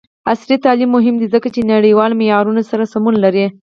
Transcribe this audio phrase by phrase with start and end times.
[0.31, 3.45] عصري تعلیم مهم دی ځکه چې نړیوالو معیارونو سره سمون لري.